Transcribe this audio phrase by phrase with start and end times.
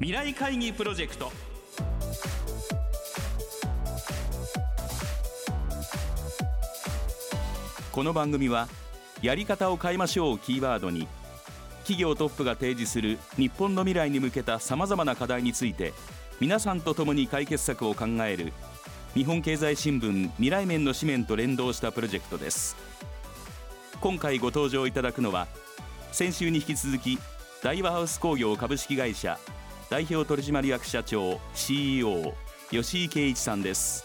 [0.00, 1.32] 未来会議プロジェクト。
[7.90, 8.68] この番組は
[9.22, 11.08] やり方を変えましょうをキーワードに
[11.78, 15.92] 企業トップが提示する日本の未来に向けたさまざまな課題について
[16.38, 18.52] 皆さんと共に解決策を考える
[19.14, 22.76] 日本経済新聞未来面の紙面と連動したプロジェクトです。
[24.00, 25.48] 今回ご登場いただくのは
[26.12, 27.18] 先週に引き続き
[27.64, 29.40] 大和ハウス工業株式会社
[29.90, 32.34] 代表取締役社長 CEO
[32.70, 34.04] 吉井圭一さんです。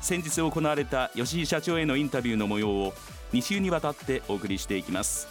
[0.00, 2.94] 先日行われた吉井社長へのインタビューの模様を
[3.34, 5.28] 2週にわたってお送りしていきます。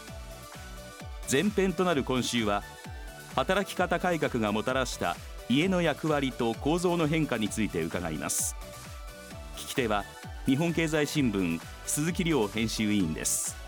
[1.31, 2.63] 前編となる今週は
[3.35, 5.15] 働き方改革がもたらした
[5.49, 8.55] 家の役割と構造の変化について伺います。
[9.57, 10.05] 聞き手は
[10.45, 13.60] 日本経済新聞鈴木亮編集委員です。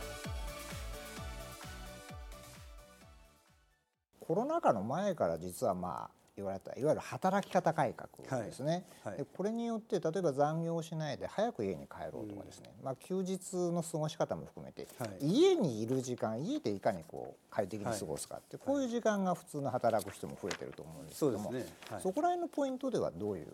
[4.27, 9.13] コロナ禍の前から実はまあ言われたいわゆる働き方改革ですね、はい。
[9.13, 21.66] はい、でこれによって例えば残業しないで早く家に帰ろうとかですね、うん、まあ、休日の過ごし方も含めて、はい、家にいる時間家でいかにこう快適に過ごすかって、こういう時間が普通の働く人も増えてると思うんですけどもそ、ね,、
[22.01, 23.48] そこら辺のポイントではどういう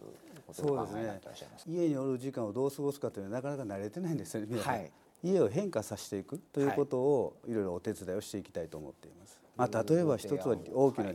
[0.48, 4.92] ことを考えてらっしゃいますか、ね、家におる時間をどう過ごすかというのはなかなか慣れてないんですよね。
[5.22, 9.38] 家を変化させていくということをいろいろお手伝いをしていきたいと思っています。
[9.60, 11.12] まあ、例えば一つは大きな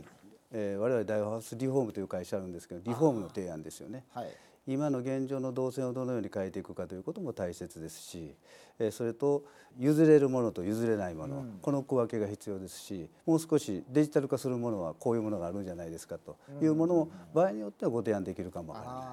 [0.57, 4.27] えー、我々大和ハウスリフォームという会社あるんですけどリフォームの提案ですよね、はい、
[4.67, 8.35] 今の現状の動線をどのように変えていくかということも大切ですし、
[8.79, 9.43] えー、それと
[9.77, 19.05] 譲れるものと譲れないもの、うん、この区分けが必要ですしもう少しデジタル化するものはこういうものがあるんじゃないですかというものを場合によってはご提案できるかもわからない。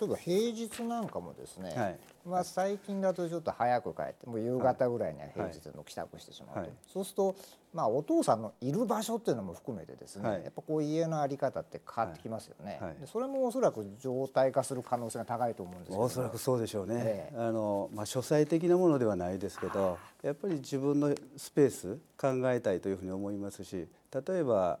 [0.00, 7.36] 例えば平日なんかもですね、はい、まあ、最近だとちょっと早く帰ってもう夕方ぐらいには平日の帰宅してしまうと、はい、そうすると、
[7.74, 16.02] まあ、お父さんのいる場所っていうのも含めてですね、はい、やっぱこう家の在り方って変わってきますよね、でそれもおそらく状態化する可能性が高いと思うんですけど。
[16.02, 24.78] おそらくそうでしょうね、えあのまあ、書斎的なものではないですけどやっぱり自分のスペース考えたいというふうに思いますし例えば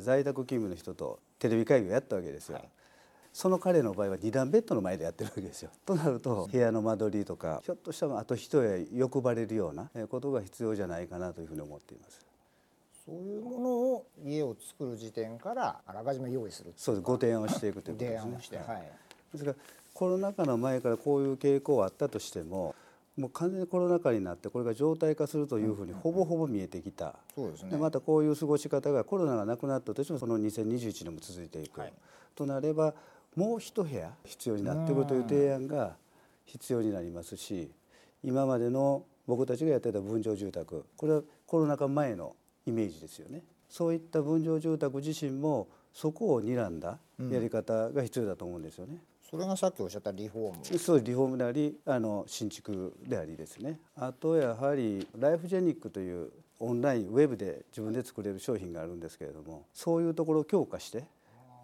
[0.00, 2.56] 在宅勤務の人とテレビ会議をやったわけですよ。
[2.56, 2.68] はい。
[3.32, 5.70] その彼の場合は2段ベッドの前でやってるわけですよ。
[5.86, 12.31] となると部屋の間取りとかひょっとしたらあと一重欲張れるようなことが必要じゃないかなというふうに思っています。
[13.04, 16.72] そういうものを家を作る時点からあらかじめ用意する。
[16.76, 17.04] そうです。
[17.04, 18.18] ご提案をしていくということですね。
[18.18, 18.82] 提案をして、はい、
[19.32, 19.56] ですから
[19.94, 22.74] コロナ禍の前からこういう傾向はあったとしても
[23.16, 31.92] もう完全にコロナ禍になってこれが常態化するというふうにほぼほぼ見えてきた、そうですね、またこういう過ごし方がコロナがなくなったとしてもその2021年も続いていく、はい、
[32.34, 32.94] となれば
[33.36, 35.96] もう一部屋必要になってくるという提案が
[36.46, 37.70] 必要になりますし
[38.24, 42.34] 今までの僕たちがやってた分譲住宅これはコロナ禍前の
[42.66, 43.42] イメージですよね。
[43.68, 46.98] そういった分譲住宅自身もそこを睨んだ
[47.30, 49.02] やり方が必要だと思うんですよね。
[49.30, 56.30] それがさっきおっしゃったリフォームそうリフォームでありあの新築でありですねあとやはりライフジェニックという
[56.60, 61.06] オンラインウェブで自分で作れる商品があるんですけれどもそういうところを強化して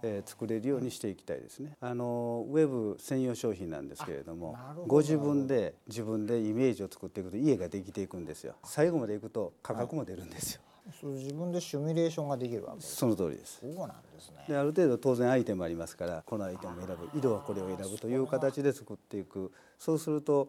[0.02, 1.76] えー、作れるようにしていきたいですね。
[1.80, 8.54] あのウェブ専用商品なんですけれどもご自分で自分でイメージを作っていくと家ができていくんですよ。
[8.64, 10.62] 最後までいくと価格も出るんですよ。
[10.92, 12.80] それ自分でシミュレーションができるわけ。
[12.82, 13.60] その通りです。
[13.60, 14.44] そうなんですね。
[14.48, 19.52] である程度当然アイテムありますからこのアイテムを選ぶ色はこれを選ぶという形で作っていく。
[19.78, 20.48] そうすると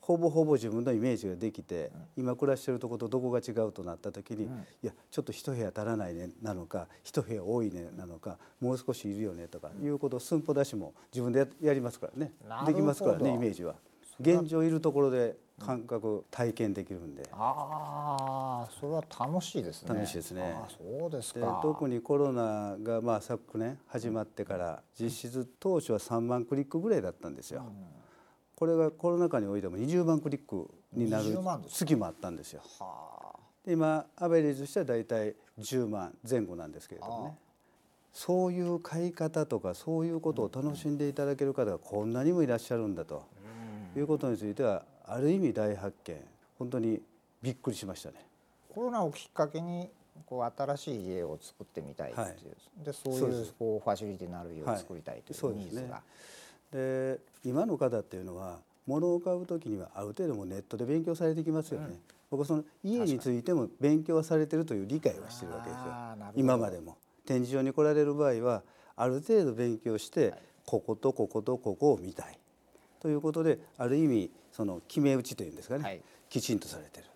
[0.00, 4.44] ほぼほぼ自分のイメージができて、今暮らしてるとことどこが違うとなった時に、
[4.82, 12.32] いやちょっと一部屋足らないねなのか一部屋多いねなのかもう少しいるよねとかいうことを寸法出しも自分でやりますからね。
[12.66, 13.74] できますからねイメージは。
[14.18, 19.94] 現状いるところで感覚体験できるんで、ああそれは楽しいですね。
[19.94, 20.56] 楽しいですね。
[20.68, 21.60] そうですか。
[21.62, 27.86] 特にコロナがまあ昨年始まってから実質当初は3万クリックぐらいだったんですよ、うん。
[28.54, 31.36] これがコロナ禍においても20万クリックになる
[31.68, 32.62] 月もあったんですよ。
[33.64, 37.38] で今アベレージとしては大体10万前後なんですけれどもね。
[38.12, 43.22] そういう買い方とかそういうことを楽しんでいただける方がこんなにもいらっしゃるんだと。
[43.96, 46.16] いうことについてはある意味大発見。
[46.58, 47.00] 本当に
[47.42, 48.16] びっくりしましたね。
[48.74, 49.88] コロナをきっかけに
[50.26, 55.94] こう新しい家を作ってみたいっていう、はい、でそういうこうファシリティになる家を作りたいというニーズが。
[55.94, 56.02] はい
[56.72, 62.00] で今の方っていうのは物を買う時にはある程度もネットで勉強されてきますよね、うん、
[62.30, 66.32] 僕はその家についても勉強はされてるという理解はしてるわけですよ。
[66.36, 66.96] 今までも。
[67.26, 68.62] 展示場に来られる場合は
[68.96, 70.32] ある程度勉強して、
[70.64, 72.38] こことこことここを見たい
[73.00, 77.06] ということである意味その決め打ちというんですかね、はい、きちんとされてる。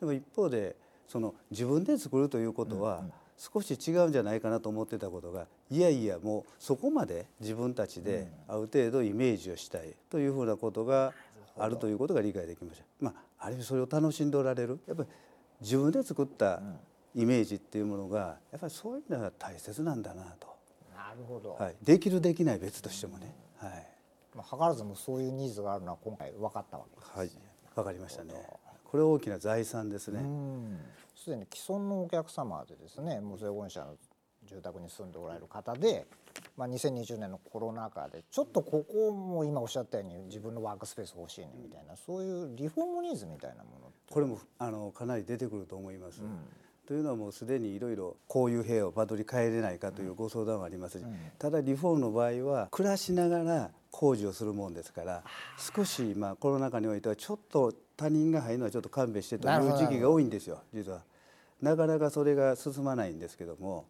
[0.00, 0.76] でも一方で
[1.08, 3.04] その自分で作るということは、
[3.36, 11.12] 少し違うんじゃないかなと思ってたことがいやいやもうそこまで自分たちである程度イメージをしたいというふうなことが
[11.58, 12.84] あるということが理解できました。
[13.00, 14.78] まあ、ある意味それを楽しんでおられる。
[14.86, 15.08] やっぱり
[15.60, 16.60] 自分で作った
[17.14, 20.48] イメージっていうものがやっぱりそういうのが大切なんだなと。
[20.94, 23.34] なるほど、はい、できるできない別としてもね。
[23.58, 23.93] はい。
[24.34, 27.12] まあ、図らずもそういうニーズがあるのは今回分かったわけですね。
[27.16, 27.30] はい、
[27.74, 28.34] 分かりましたね。
[28.84, 30.20] これ大きな財産ですね。
[31.16, 33.96] すでに既存のお客様でですね、無税本社の
[34.44, 36.06] 住宅に住んでおられる方で、
[36.56, 46.22] まあ、2020年のコロナ禍でちょっとここも今おっしゃったように自分のワークスペース欲しいねみたいなそういうリフォームニーズみたいなものこれもあのかなり出てくると思います。
[46.22, 46.38] うん
[46.86, 55.22] というのはもうすでにいろいろこういう部屋を間取り変えれないかというご相談はありますし、うん、ただリフォームの場合は暮らしながら工事をするもんですから
[55.74, 61.02] 少しまあコロナ禍においてはちょっと他人が入るのはちょっと勘弁してという時期が多いんですよ実は。
[61.62, 63.86] なかなかそれが進まないんですけども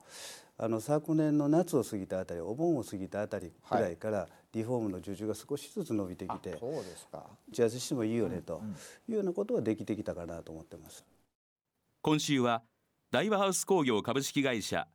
[0.57, 7.27] あの昨年の夏を過ぎたあたりお盆を過ぎたあたりくらいからリフォームの受注が少しずつ伸びてきて、そうですか。
[7.51, 8.63] 打ち合わせしてもいいよねと
[9.09, 11.05] いうようなことはできてきたかなと思ってます。
[12.03, 12.63] 今週は
[13.15, 14.89] 大和ハウス工業株式会社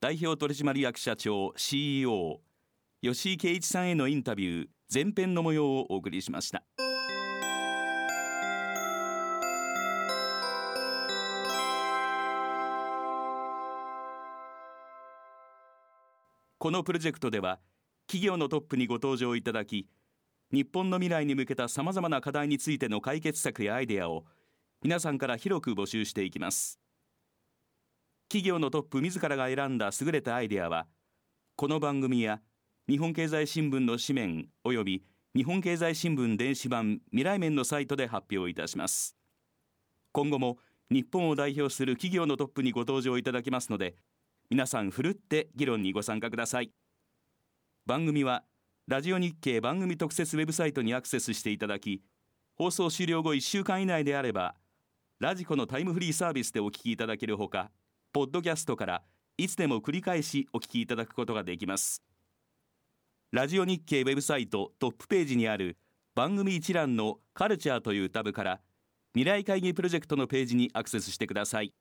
[0.00, 2.38] 代表取締役社長 CEO
[3.02, 6.62] 吉井圭一さんへのインタビュー前編の模様をお送りしました。
[16.58, 17.58] このプロジェクトでは
[18.06, 19.88] 企業のトップにご登場いただき
[20.52, 24.26] 日本の未来に向けたさまざまな課題についての解決策やアイデアを
[24.80, 26.78] 皆さんから広く募集していきます
[28.28, 30.86] 企業のトップ自らが選んだ優れたアイデアは
[31.56, 32.40] この番組や
[32.88, 35.04] 日本経済新聞の紙面および
[35.36, 39.16] 日本経済新聞電子版未来面のサイトで発表いたします。
[40.12, 40.58] 今後も
[40.90, 43.94] 日本を代表する企業のトップにご登場いただきますので
[44.50, 46.70] 皆さんふるって議論にご参加ください。
[47.86, 48.44] 番組は
[48.86, 52.02] ラジオ日経番組特設ウェブサイトにアクセスしていただき
[52.56, 54.54] 放送終了後1週間以内であれば
[55.20, 57.70] ラジコのタイムフリーサービスでお聞きいただけるほか
[58.14, 59.02] ポッドキャストから
[59.36, 62.00] いつでも繰り返しお聞きいただくことができます。
[63.32, 65.76] ラジオ日経ウェブサイトトップページにある
[66.14, 68.60] 番組一覧のカルチャーというタブから
[69.14, 71.74] 未来会議プロジェクトのページにアクセスしてください。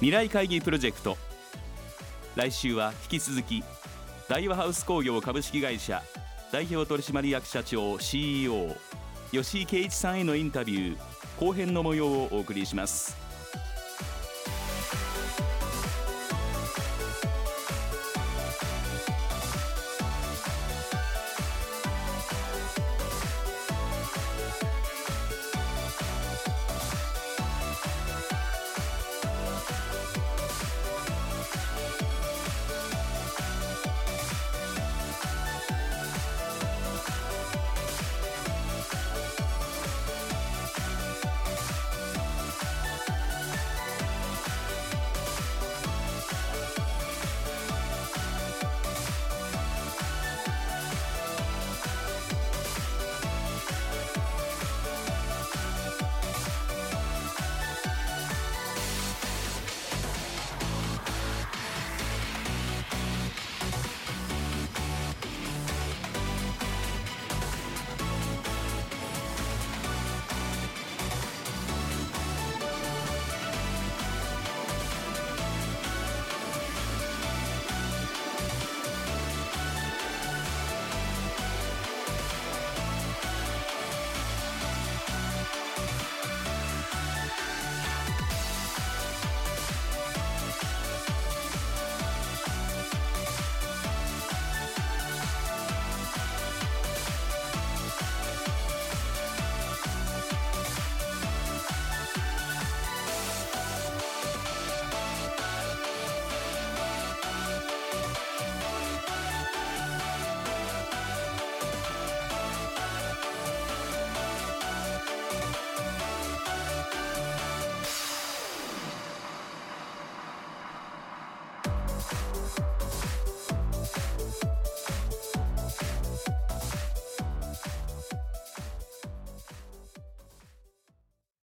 [0.00, 1.18] 未来会議プロジェクト。
[2.34, 3.62] 来週は引き続き
[4.30, 6.02] 大和ハウス工業株式会社
[6.50, 8.74] 代表取締役社長 CEO
[9.30, 10.98] 吉井圭一さんへのインタビュー
[11.38, 13.19] 後編の模様をお送りします。